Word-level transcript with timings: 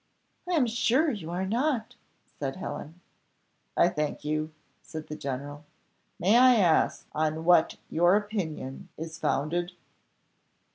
"I 0.49 0.53
am 0.53 0.65
sure 0.65 1.11
you 1.11 1.29
are 1.29 1.45
not," 1.45 1.95
said 2.39 2.55
Helen. 2.55 2.99
"I 3.77 3.87
thank 3.87 4.25
you," 4.25 4.51
said 4.81 5.05
the 5.05 5.15
general. 5.15 5.63
"May 6.17 6.39
I 6.39 6.55
ask 6.55 7.05
on 7.11 7.45
what 7.45 7.77
your 7.87 8.15
opinion 8.15 8.89
is 8.97 9.19
founded?" 9.19 9.73